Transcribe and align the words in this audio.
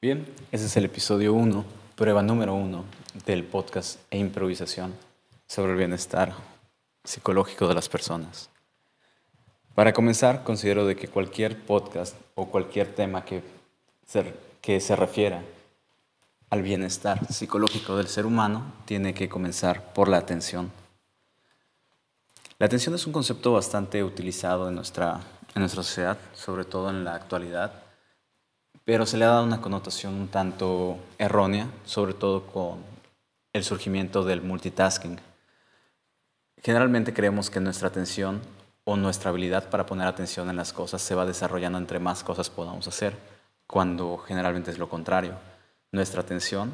Bien, 0.00 0.26
ese 0.52 0.66
es 0.66 0.76
el 0.76 0.84
episodio 0.84 1.34
1, 1.34 1.64
prueba 1.96 2.22
número 2.22 2.54
1 2.54 2.84
del 3.26 3.44
podcast 3.44 3.98
e 4.10 4.18
improvisación 4.18 4.94
sobre 5.46 5.72
el 5.72 5.78
bienestar 5.78 6.32
psicológico 7.04 7.66
de 7.68 7.74
las 7.74 7.88
personas. 7.88 8.48
Para 9.74 9.92
comenzar, 9.92 10.44
considero 10.44 10.86
de 10.86 10.96
que 10.96 11.08
cualquier 11.08 11.60
podcast 11.60 12.16
o 12.34 12.46
cualquier 12.46 12.94
tema 12.94 13.24
que 13.24 13.42
se, 14.06 14.32
que 14.62 14.80
se 14.80 14.96
refiera 14.96 15.42
al 16.48 16.62
bienestar 16.62 17.26
psicológico 17.32 17.96
del 17.96 18.08
ser 18.08 18.24
humano 18.24 18.72
tiene 18.84 19.12
que 19.12 19.28
comenzar 19.28 19.92
por 19.92 20.08
la 20.08 20.18
atención. 20.18 20.70
La 22.58 22.64
atención 22.64 22.94
es 22.94 23.06
un 23.06 23.12
concepto 23.12 23.52
bastante 23.52 24.02
utilizado 24.02 24.70
en 24.70 24.76
nuestra, 24.76 25.20
en 25.54 25.60
nuestra 25.60 25.82
sociedad, 25.82 26.16
sobre 26.32 26.64
todo 26.64 26.88
en 26.88 27.04
la 27.04 27.14
actualidad, 27.14 27.82
pero 28.82 29.04
se 29.04 29.18
le 29.18 29.26
ha 29.26 29.28
dado 29.28 29.44
una 29.44 29.60
connotación 29.60 30.14
un 30.14 30.28
tanto 30.28 30.96
errónea, 31.18 31.68
sobre 31.84 32.14
todo 32.14 32.46
con 32.46 32.78
el 33.52 33.62
surgimiento 33.62 34.24
del 34.24 34.40
multitasking. 34.40 35.20
Generalmente 36.62 37.12
creemos 37.12 37.50
que 37.50 37.60
nuestra 37.60 37.88
atención 37.88 38.40
o 38.84 38.96
nuestra 38.96 39.28
habilidad 39.28 39.68
para 39.68 39.84
poner 39.84 40.06
atención 40.06 40.48
en 40.48 40.56
las 40.56 40.72
cosas 40.72 41.02
se 41.02 41.14
va 41.14 41.26
desarrollando 41.26 41.76
entre 41.76 41.98
más 41.98 42.24
cosas 42.24 42.48
podamos 42.48 42.88
hacer, 42.88 43.14
cuando 43.66 44.16
generalmente 44.16 44.70
es 44.70 44.78
lo 44.78 44.88
contrario. 44.88 45.34
Nuestra 45.92 46.22
atención 46.22 46.72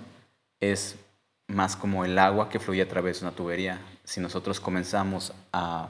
es 0.60 0.94
más 1.48 1.76
como 1.76 2.04
el 2.04 2.18
agua 2.18 2.48
que 2.48 2.58
fluye 2.58 2.82
a 2.82 2.88
través 2.88 3.20
de 3.20 3.26
una 3.26 3.36
tubería. 3.36 3.80
Si 4.04 4.20
nosotros 4.20 4.60
comenzamos 4.60 5.32
a 5.52 5.88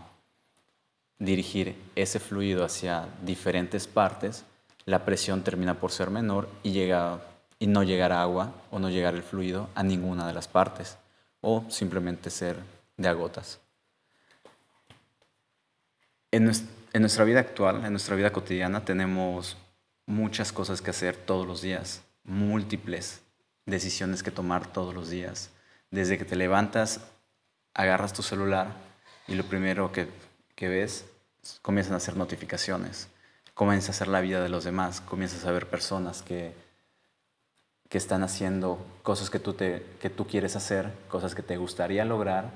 dirigir 1.18 1.76
ese 1.94 2.18
fluido 2.18 2.64
hacia 2.64 3.08
diferentes 3.22 3.86
partes, 3.86 4.44
la 4.84 5.04
presión 5.04 5.44
termina 5.44 5.74
por 5.74 5.92
ser 5.92 6.10
menor 6.10 6.48
y, 6.62 6.72
llega, 6.72 7.20
y 7.58 7.66
no 7.68 7.82
llegar 7.82 8.12
agua 8.12 8.52
o 8.70 8.78
no 8.78 8.90
llegar 8.90 9.14
el 9.14 9.22
fluido 9.22 9.68
a 9.74 9.82
ninguna 9.82 10.26
de 10.26 10.34
las 10.34 10.48
partes 10.48 10.98
o 11.40 11.64
simplemente 11.68 12.30
ser 12.30 12.56
de 12.96 13.08
agotas. 13.08 13.60
En, 16.30 16.50
nuestra 17.00 17.24
vida 17.24 17.40
actual, 17.40 17.84
en 17.84 17.92
nuestra 17.92 18.16
vida 18.16 18.32
cotidiana, 18.32 18.84
tenemos 18.84 19.58
muchas 20.06 20.50
cosas 20.50 20.80
que 20.80 20.90
hacer 20.90 21.16
todos 21.16 21.46
los 21.46 21.60
días, 21.60 22.02
múltiples 22.24 23.20
decisiones 23.66 24.22
que 24.22 24.30
tomar 24.30 24.66
todos 24.66 24.94
los 24.94 25.10
días. 25.10 25.50
Desde 25.90 26.18
que 26.18 26.24
te 26.24 26.36
levantas, 26.36 27.00
agarras 27.74 28.12
tu 28.12 28.22
celular 28.22 28.68
y 29.28 29.34
lo 29.34 29.44
primero 29.44 29.92
que, 29.92 30.08
que 30.54 30.68
ves 30.68 31.04
comienzan 31.60 31.94
a 31.94 31.96
hacer 31.96 32.16
notificaciones, 32.16 33.08
comienza 33.54 33.88
a 33.88 33.94
hacer 33.94 34.08
la 34.08 34.20
vida 34.20 34.42
de 34.42 34.48
los 34.48 34.64
demás, 34.64 35.00
comienzas 35.00 35.44
a 35.44 35.52
ver 35.52 35.68
personas 35.68 36.22
que, 36.22 36.54
que 37.88 37.98
están 37.98 38.22
haciendo 38.22 38.84
cosas 39.02 39.28
que 39.28 39.38
tú, 39.38 39.52
te, 39.54 39.84
que 40.00 40.08
tú 40.08 40.26
quieres 40.26 40.56
hacer, 40.56 40.92
cosas 41.08 41.34
que 41.34 41.42
te 41.42 41.56
gustaría 41.56 42.04
lograr, 42.04 42.50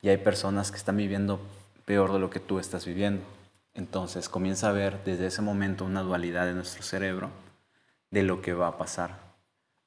y 0.00 0.08
hay 0.08 0.16
personas 0.16 0.70
que 0.72 0.76
están 0.76 0.96
viviendo 0.96 1.40
peor 1.84 2.12
de 2.12 2.18
lo 2.18 2.30
que 2.30 2.40
tú 2.40 2.58
estás 2.58 2.84
viviendo. 2.84 3.24
Entonces 3.74 4.28
comienza 4.28 4.68
a 4.68 4.72
ver 4.72 5.02
desde 5.04 5.26
ese 5.26 5.40
momento 5.40 5.84
una 5.84 6.02
dualidad 6.02 6.48
en 6.48 6.56
nuestro 6.56 6.82
cerebro 6.82 7.30
de 8.10 8.24
lo 8.24 8.42
que 8.42 8.52
va 8.52 8.66
a 8.66 8.78
pasar 8.78 9.21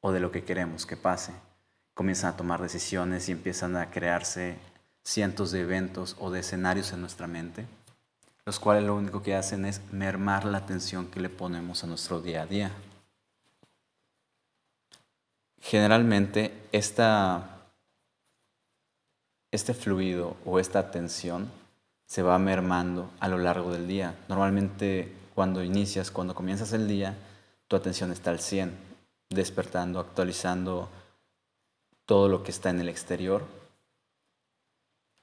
o 0.06 0.12
de 0.12 0.20
lo 0.20 0.32
que 0.32 0.44
queremos 0.44 0.86
que 0.86 0.98
pase. 0.98 1.34
Comienzan 1.96 2.32
a 2.32 2.38
tomar 2.38 2.62
decisiones 2.62 3.28
y 3.28 3.32
empiezan 3.32 3.76
a 3.76 3.90
crearse 3.90 4.56
cientos 5.04 5.50
de 5.50 5.62
eventos 5.62 6.16
o 6.20 6.30
de 6.30 6.42
escenarios 6.42 6.94
en 6.94 7.02
nuestra 7.02 7.26
mente, 7.26 7.66
los 8.46 8.60
cuales 8.60 8.84
lo 8.84 8.96
único 8.96 9.24
que 9.24 9.34
hacen 9.34 9.66
es 9.66 9.82
mermar 9.92 10.46
la 10.46 10.60
atención 10.60 11.08
que 11.08 11.20
le 11.20 11.30
ponemos 11.30 11.84
a 11.84 11.88
nuestro 11.88 12.22
día 12.22 12.44
a 12.44 12.46
día. 12.46 12.72
Generalmente 15.60 16.54
esta, 16.72 17.66
este 19.50 19.74
fluido 19.74 20.38
o 20.46 20.60
esta 20.60 20.78
atención 20.78 21.50
se 22.06 22.22
va 22.22 22.38
mermando 22.38 23.10
a 23.20 23.28
lo 23.28 23.40
largo 23.40 23.72
del 23.72 23.88
día. 23.88 24.16
Normalmente 24.30 25.12
cuando 25.34 25.64
inicias, 25.64 26.12
cuando 26.12 26.36
comienzas 26.36 26.74
el 26.74 26.88
día, 26.88 27.18
tu 27.68 27.76
atención 27.76 28.12
está 28.12 28.30
al 28.30 28.40
100, 28.40 28.85
despertando, 29.30 30.00
actualizando 30.00 30.90
todo 32.06 32.30
lo 32.30 32.44
que 32.44 32.52
está 32.52 32.70
en 32.70 32.80
el 32.80 32.90
exterior. 32.90 33.44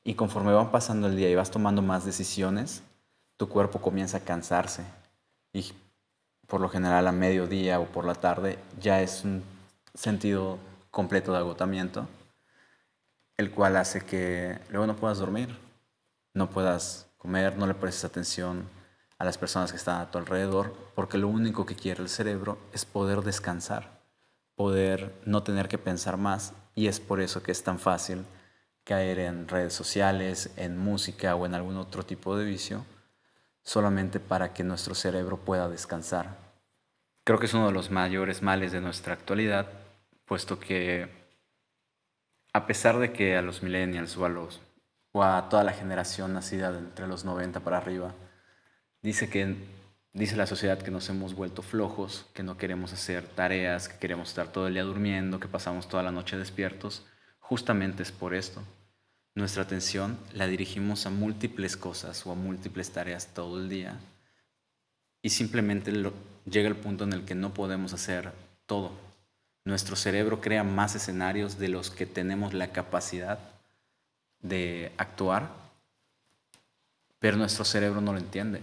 Y 0.05 0.15
conforme 0.15 0.53
va 0.53 0.73
pasando 0.73 1.07
el 1.07 1.17
día 1.17 1.31
y 1.31 1.35
vas 1.35 1.51
tomando 1.51 1.83
más 1.83 2.05
decisiones, 2.05 2.83
tu 3.37 3.49
cuerpo 3.49 3.81
comienza 3.81 4.19
a 4.19 4.25
cansarse. 4.25 4.85
Y 5.53 5.73
por 6.47 6.61
lo 6.61 6.69
general 6.69 7.07
a 7.07 7.13
mediodía 7.13 7.81
o 7.81 7.87
por 7.87 8.05
la 8.05 8.15
tarde 8.15 8.59
ya 8.81 9.01
es 9.01 9.25
un 9.25 9.43
sentido 9.95 10.59
completo 10.91 11.33
de 11.33 11.39
agotamiento, 11.39 12.09
el 13.37 13.51
cual 13.51 13.77
hace 13.77 14.01
que 14.05 14.59
luego 14.71 14.87
no 14.87 14.97
puedas 14.97 15.19
dormir 15.19 15.57
no 16.35 16.51
puedas 16.51 17.07
comer, 17.19 17.57
no 17.57 17.67
le 17.67 17.75
prestes 17.75 18.05
atención 18.05 18.69
a 19.23 19.25
las 19.25 19.39
personas 19.39 19.71
que 19.71 19.77
están 19.77 20.01
a 20.01 20.11
tu 20.11 20.19
alrededor, 20.19 20.75
porque 20.97 21.17
lo 21.17 21.29
único 21.29 21.65
que 21.65 21.77
quiere 21.77 22.03
el 22.03 22.09
cerebro 22.09 22.59
es 22.73 22.85
poder 22.85 23.21
descansar, 23.21 24.01
poder 24.57 25.15
no 25.25 25.45
tener 25.45 25.69
que 25.69 25.79
pensar 25.79 26.17
más, 26.17 26.55
y 26.75 26.89
es 26.89 26.99
por 26.99 27.21
eso 27.21 27.41
que 27.41 27.53
es 27.53 27.63
tan 27.63 27.79
fácil 27.79 28.25
caer 28.83 29.21
en 29.21 29.47
redes 29.47 29.75
sociales, 29.75 30.51
en 30.57 30.77
música 30.77 31.37
o 31.37 31.47
en 31.47 31.55
algún 31.55 31.77
otro 31.77 32.03
tipo 32.03 32.37
de 32.37 32.45
vicio, 32.45 32.85
solamente 33.63 34.19
para 34.19 34.53
que 34.53 34.65
nuestro 34.65 34.97
cerebro 34.97 35.37
pueda 35.37 35.69
descansar. 35.69 36.37
Creo 37.23 37.39
que 37.39 37.47
es 37.47 37.55
uno 37.55 37.69
de 37.69 37.75
los 37.75 37.93
mayores 37.93 38.43
males 38.43 38.73
de 38.73 38.81
nuestra 38.81 39.15
actualidad, 39.15 39.69
puesto 40.25 40.59
que 40.59 41.09
a 42.53 42.67
pesar 42.67 42.99
de 42.99 43.13
que 43.13 43.37
a 43.37 43.43
los 43.43 43.63
millennials 43.63 44.17
o 44.17 45.23
a 45.23 45.49
toda 45.49 45.63
la 45.63 45.75
generación 45.75 46.33
nacida 46.33 46.77
entre 46.77 47.07
los 47.07 47.25
90 47.25 47.61
para 47.61 47.77
arriba. 47.77 48.13
Dice 49.03 49.29
que 49.29 49.57
dice 50.13 50.37
la 50.37 50.47
sociedad 50.47 50.81
que 50.81 50.93
nos 50.93 51.09
hemos 51.09 51.35
vuelto 51.35 51.63
flojos, 51.63 52.27
que 52.35 52.45
no 52.45 52.57
queremos 52.57 52.93
hacer 52.93 53.27
tareas, 53.27 53.89
que 53.89 53.99
queremos 53.99 54.29
estar 54.29 54.53
todo 54.53 54.69
el 54.69 54.75
día 54.75 54.85
durmiendo, 54.85 55.41
que 55.41 55.49
pasamos 55.49 55.89
toda 55.89 56.05
la 56.05 56.13
noche 56.13 56.39
despiertos. 56.39 57.05
Justamente 57.41 58.05
es 58.05 58.13
por 58.13 58.33
esto. 58.33 58.63
Nuestra 59.35 59.65
atención 59.65 60.19
la 60.35 60.47
dirigimos 60.47 61.07
a 61.07 61.11
múltiples 61.11 61.77
cosas 61.77 62.25
o 62.27 62.33
a 62.33 62.37
múltiples 62.37 62.93
tareas 62.93 63.29
todo 63.35 63.59
el 63.59 63.69
día 63.69 63.99
y 65.23 65.31
simplemente 65.31 65.93
llega 66.45 66.69
el 66.69 66.77
punto 66.77 67.05
en 67.05 67.13
el 67.13 67.25
que 67.25 67.35
no 67.35 67.55
podemos 67.55 67.93
hacer 67.95 68.33
todo. 68.67 68.93
Nuestro 69.65 69.97
cerebro 69.97 70.41
crea 70.41 70.65
más 70.65 70.95
escenarios 70.95 71.59
de 71.59 71.69
los 71.69 71.91
que 71.91 72.05
tenemos 72.05 72.53
la 72.53 72.73
capacidad 72.73 73.39
de 74.41 74.93
actuar, 74.97 75.51
pero 77.21 77.37
nuestro 77.37 77.65
cerebro 77.65 78.01
no 78.01 78.13
lo 78.13 78.19
entiende. 78.19 78.61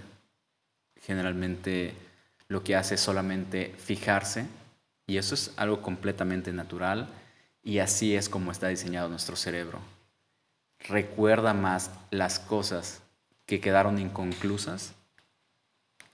Generalmente 1.02 1.94
lo 2.48 2.64
que 2.64 2.76
hace 2.76 2.96
es 2.96 3.02
solamente 3.02 3.74
fijarse 3.78 4.46
y 5.08 5.18
eso 5.18 5.36
es 5.36 5.54
algo 5.56 5.82
completamente 5.82 6.52
natural 6.54 7.08
y 7.64 7.80
así 7.80 8.16
es 8.16 8.30
como 8.30 8.52
está 8.52 8.68
diseñado 8.68 9.10
nuestro 9.10 9.36
cerebro. 9.36 9.80
Recuerda 10.80 11.54
más 11.54 11.92
las 12.10 12.40
cosas 12.40 13.02
que 13.46 13.60
quedaron 13.60 14.00
inconclusas 14.00 14.94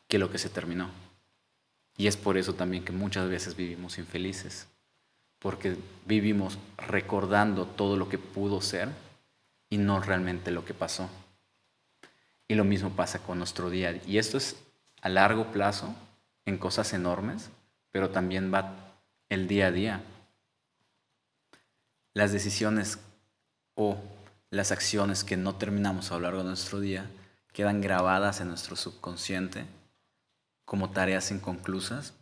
que 0.08 0.18
lo 0.18 0.32
que 0.32 0.38
se 0.38 0.50
terminó. 0.50 0.90
Y 1.98 2.08
es 2.08 2.18
por 2.18 2.38
eso 2.38 2.56
también 2.56 2.84
que 2.84 2.92
muchas 2.92 3.30
veces 3.30 3.56
vivimos 3.56 3.98
infelices, 3.98 4.68
porque 5.40 5.78
vivimos 6.06 6.58
recordando 6.78 7.66
todo 7.66 7.96
lo 7.96 8.10
que 8.10 8.18
pudo 8.18 8.62
ser 8.62 8.90
y 9.70 9.78
no 9.78 10.00
realmente 10.00 10.52
lo 10.52 10.66
que 10.66 10.74
pasó. 10.74 11.10
Y 12.48 12.56
lo 12.56 12.64
mismo 12.64 12.92
pasa 12.92 13.20
con 13.20 13.38
nuestro 13.38 13.70
día. 13.70 14.00
Y 14.06 14.18
esto 14.18 14.38
es 14.38 14.58
a 15.02 15.10
largo 15.10 15.52
plazo, 15.52 15.96
en 16.46 16.58
cosas 16.58 16.94
enormes, 16.94 17.50
pero 17.92 18.10
también 18.10 18.54
va 18.54 18.74
el 19.30 19.48
día 19.48 19.68
a 19.68 19.72
día. 19.72 20.04
Las 22.14 22.32
decisiones 22.32 23.00
o 23.76 23.98
las 24.50 24.72
acciones 24.72 25.24
que 25.24 25.38
no 25.38 25.56
terminamos 25.56 26.12
a 26.12 26.16
lo 26.16 26.22
largo 26.22 26.40
de 26.40 26.50
nuestro 26.50 26.80
día 26.80 27.10
quedan 27.52 27.82
grabadas 27.82 28.42
en 28.42 28.50
nuestro 28.50 28.76
subconsciente 28.76 29.66
como 30.66 30.92
tareas 30.92 31.32
inconclusas 31.32 32.14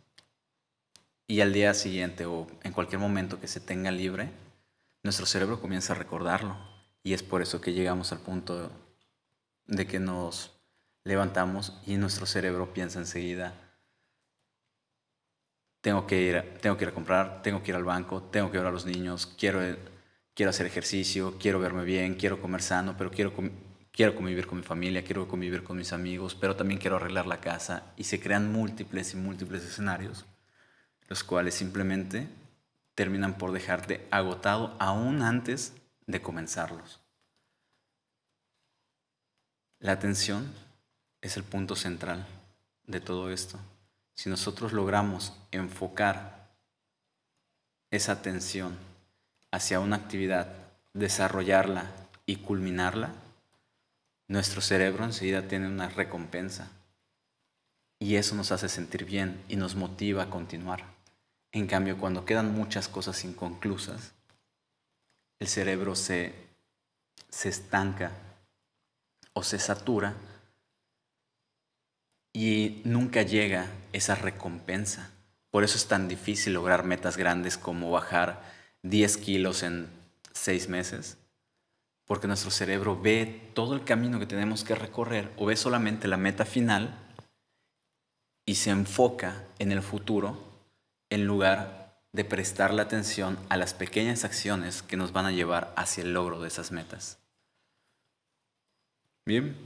y 1.26 1.40
al 1.40 1.52
día 1.52 1.74
siguiente 1.74 2.26
o 2.26 2.46
en 2.62 2.72
cualquier 2.72 3.00
momento 3.00 3.40
que 3.40 3.48
se 3.48 3.60
tenga 3.60 3.90
libre, 3.90 4.30
nuestro 5.02 5.26
cerebro 5.26 5.60
comienza 5.60 5.92
a 5.92 5.96
recordarlo 5.96 6.56
y 7.02 7.14
es 7.14 7.22
por 7.22 7.42
eso 7.42 7.60
que 7.60 7.72
llegamos 7.72 8.12
al 8.12 8.20
punto 8.20 8.70
de 9.66 9.86
que 9.86 10.00
nos 10.00 10.50
levantamos 11.04 11.78
y 11.86 11.96
nuestro 11.96 12.26
cerebro 12.26 12.72
piensa 12.72 12.98
enseguida, 12.98 13.54
tengo 15.82 16.06
que 16.06 16.20
ir, 16.20 16.58
tengo 16.62 16.78
que 16.78 16.84
ir 16.84 16.88
a 16.88 16.94
comprar, 16.94 17.42
tengo 17.42 17.62
que 17.62 17.70
ir 17.70 17.76
al 17.76 17.84
banco, 17.84 18.22
tengo 18.22 18.50
que 18.50 18.56
ver 18.56 18.66
a 18.66 18.70
los 18.70 18.86
niños, 18.86 19.26
quiero, 19.38 19.60
quiero 20.32 20.48
hacer 20.48 20.66
ejercicio, 20.66 21.36
quiero 21.38 21.60
verme 21.60 21.84
bien, 21.84 22.14
quiero 22.14 22.40
comer 22.40 22.62
sano, 22.62 22.96
pero 22.96 23.10
quiero, 23.10 23.34
quiero 23.92 24.14
convivir 24.14 24.46
con 24.46 24.58
mi 24.58 24.64
familia, 24.64 25.04
quiero 25.04 25.28
convivir 25.28 25.62
con 25.62 25.76
mis 25.76 25.92
amigos, 25.92 26.34
pero 26.34 26.56
también 26.56 26.80
quiero 26.80 26.96
arreglar 26.96 27.26
la 27.26 27.42
casa 27.42 27.92
y 27.98 28.04
se 28.04 28.18
crean 28.18 28.50
múltiples 28.50 29.12
y 29.12 29.18
múltiples 29.18 29.62
escenarios, 29.62 30.24
los 31.06 31.22
cuales 31.22 31.52
simplemente 31.52 32.28
terminan 32.94 33.36
por 33.36 33.52
dejarte 33.52 34.08
agotado 34.10 34.76
aún 34.78 35.20
antes 35.20 35.74
de 36.06 36.22
comenzarlos. 36.22 37.00
La 39.80 39.92
atención 39.92 40.50
es 41.24 41.38
el 41.38 41.42
punto 41.42 41.74
central 41.74 42.26
de 42.86 43.00
todo 43.00 43.32
esto. 43.32 43.58
Si 44.14 44.28
nosotros 44.28 44.74
logramos 44.74 45.32
enfocar 45.50 46.50
esa 47.90 48.12
atención 48.12 48.76
hacia 49.50 49.80
una 49.80 49.96
actividad, 49.96 50.54
desarrollarla 50.92 51.90
y 52.26 52.36
culminarla, 52.36 53.10
nuestro 54.28 54.60
cerebro 54.60 55.04
enseguida 55.04 55.48
tiene 55.48 55.66
una 55.66 55.88
recompensa. 55.88 56.70
Y 57.98 58.16
eso 58.16 58.34
nos 58.34 58.52
hace 58.52 58.68
sentir 58.68 59.06
bien 59.06 59.42
y 59.48 59.56
nos 59.56 59.76
motiva 59.76 60.24
a 60.24 60.30
continuar. 60.30 60.84
En 61.52 61.66
cambio, 61.66 61.96
cuando 61.96 62.26
quedan 62.26 62.52
muchas 62.54 62.86
cosas 62.86 63.24
inconclusas, 63.24 64.12
el 65.38 65.48
cerebro 65.48 65.96
se, 65.96 66.34
se 67.30 67.48
estanca 67.48 68.12
o 69.32 69.42
se 69.42 69.58
satura 69.58 70.14
y 72.34 72.82
nunca 72.84 73.22
llega 73.22 73.70
esa 73.92 74.16
recompensa. 74.16 75.10
Por 75.50 75.62
eso 75.64 75.78
es 75.78 75.86
tan 75.86 76.08
difícil 76.08 76.52
lograr 76.52 76.84
metas 76.84 77.16
grandes 77.16 77.56
como 77.56 77.92
bajar 77.92 78.42
10 78.82 79.16
kilos 79.18 79.62
en 79.62 79.88
6 80.32 80.68
meses, 80.68 81.16
porque 82.04 82.26
nuestro 82.26 82.50
cerebro 82.50 83.00
ve 83.00 83.50
todo 83.54 83.74
el 83.74 83.84
camino 83.84 84.18
que 84.18 84.26
tenemos 84.26 84.64
que 84.64 84.74
recorrer 84.74 85.30
o 85.36 85.46
ve 85.46 85.56
solamente 85.56 86.08
la 86.08 86.16
meta 86.16 86.44
final 86.44 86.98
y 88.44 88.56
se 88.56 88.70
enfoca 88.70 89.44
en 89.60 89.70
el 89.70 89.80
futuro 89.80 90.38
en 91.10 91.26
lugar 91.26 92.02
de 92.12 92.24
prestar 92.24 92.74
la 92.74 92.82
atención 92.82 93.38
a 93.48 93.56
las 93.56 93.74
pequeñas 93.74 94.24
acciones 94.24 94.82
que 94.82 94.96
nos 94.96 95.12
van 95.12 95.26
a 95.26 95.32
llevar 95.32 95.72
hacia 95.76 96.02
el 96.02 96.12
logro 96.12 96.40
de 96.40 96.48
esas 96.48 96.72
metas. 96.72 97.18
Bien, 99.24 99.56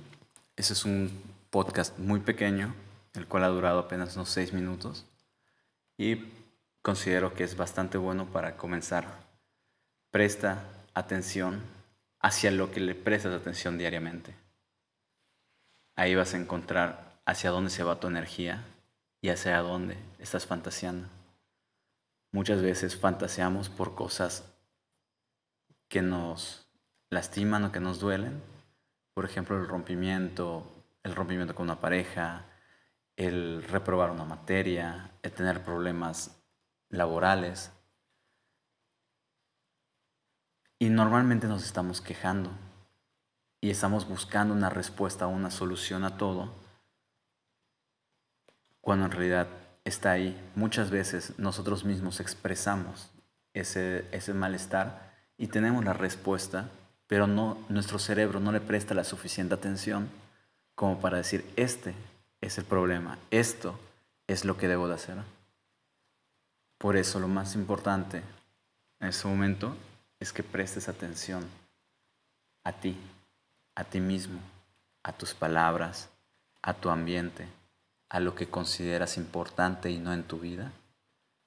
ese 0.57 0.75
es 0.75 0.85
un 0.85 1.11
podcast 1.59 1.99
muy 1.99 2.21
pequeño, 2.21 2.73
el 3.15 3.27
cual 3.27 3.43
ha 3.43 3.49
durado 3.49 3.81
apenas 3.81 4.15
unos 4.15 4.29
seis 4.29 4.53
minutos 4.53 5.05
y 5.97 6.33
considero 6.83 7.35
que 7.35 7.43
es 7.43 7.57
bastante 7.57 7.99
bueno 7.99 8.27
para 8.27 8.57
comenzar. 8.57 9.09
Presta 10.13 10.63
atención 10.95 11.61
hacia 12.21 12.53
lo 12.53 12.71
que 12.71 12.79
le 12.79 12.95
prestas 12.95 13.35
atención 13.35 13.77
diariamente. 13.77 14.37
Ahí 15.97 16.15
vas 16.15 16.33
a 16.33 16.37
encontrar 16.37 17.19
hacia 17.27 17.51
dónde 17.51 17.71
se 17.71 17.83
va 17.83 17.99
tu 17.99 18.07
energía 18.07 18.65
y 19.21 19.31
hacia 19.31 19.59
dónde 19.59 19.99
estás 20.21 20.47
fantaseando. 20.47 21.09
Muchas 22.31 22.63
veces 22.63 22.97
fantaseamos 22.97 23.69
por 23.69 23.97
cosas 23.97 24.45
que 25.89 26.03
nos 26.03 26.69
lastiman 27.11 27.65
o 27.65 27.73
que 27.73 27.81
nos 27.81 27.99
duelen. 27.99 28.41
Por 29.13 29.25
ejemplo, 29.25 29.59
el 29.59 29.67
rompimiento, 29.67 30.78
el 31.09 31.17
rompimiento 31.17 31.55
con 31.55 31.65
una 31.65 31.81
pareja, 31.81 32.45
el 33.17 33.65
reprobar 33.65 34.11
una 34.11 34.25
materia, 34.25 35.11
el 35.23 35.33
tener 35.33 35.65
problemas 35.65 36.39
laborales. 36.91 37.73
Y 40.79 40.91
normalmente 40.91 41.49
nos 41.49 41.65
estamos 41.65 42.01
quejando 42.01 42.51
y 43.61 43.71
estamos 43.71 44.07
buscando 44.07 44.55
una 44.55 44.71
respuesta, 44.71 45.27
una 45.27 45.51
solución 45.51 46.05
a 46.05 46.17
todo, 46.17 46.53
cuando 48.81 49.07
en 49.07 49.11
realidad 49.11 49.49
está 49.85 50.13
ahí. 50.13 50.39
Muchas 50.55 50.91
veces 50.91 51.39
nosotros 51.39 51.85
mismos 51.85 52.21
expresamos 52.21 53.11
ese, 53.55 54.07
ese 54.13 54.35
malestar 54.35 55.17
y 55.37 55.49
tenemos 55.49 55.85
la 55.85 55.95
respuesta, 55.95 56.71
pero 57.09 57.27
no, 57.27 57.59
nuestro 57.69 57.99
cerebro 57.99 58.39
no 58.39 58.53
le 58.53 58.61
presta 58.61 58.95
la 58.95 59.05
suficiente 59.05 59.55
atención 59.55 60.09
como 60.79 61.01
para 61.01 61.17
decir, 61.17 61.45
este 61.57 61.93
es 62.41 62.57
el 62.57 62.65
problema, 62.65 63.19
esto 63.33 63.77
es 64.29 64.45
lo 64.45 64.57
que 64.57 64.69
debo 64.69 64.87
de 64.87 64.95
hacer. 64.95 65.17
Por 66.79 66.97
eso 66.97 67.19
lo 67.19 67.27
más 67.27 67.57
importante 67.57 68.23
en 69.01 69.09
ese 69.09 69.27
momento 69.27 69.77
es 70.21 70.33
que 70.33 70.45
prestes 70.45 70.89
atención 70.89 71.45
a 72.63 72.71
ti, 72.71 72.97
a 73.75 73.83
ti 73.83 73.99
mismo, 73.99 74.39
a 75.03 75.13
tus 75.13 75.35
palabras, 75.35 76.11
a 76.63 76.75
tu 76.75 76.91
ambiente, 76.91 77.49
a 78.09 78.21
lo 78.21 78.37
que 78.37 78.49
consideras 78.49 79.17
importante 79.17 79.91
y 79.91 79.99
no 79.99 80.13
en 80.13 80.23
tu 80.23 80.39
vida, 80.39 80.71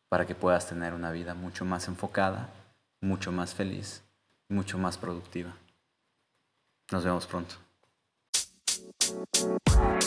para 0.10 0.28
que 0.28 0.36
puedas 0.36 0.68
tener 0.68 0.94
una 0.94 1.10
vida 1.10 1.36
mucho 1.36 1.64
más 1.64 1.88
enfocada, 1.88 2.50
mucho 3.00 3.32
más 3.32 3.56
feliz, 3.56 4.04
mucho 4.50 4.78
más 4.78 4.98
productiva. 4.98 5.56
Nos 6.92 7.06
vemos 7.06 7.26
pronto. 7.28 7.71
Thank 9.12 9.96
you. 9.96 10.01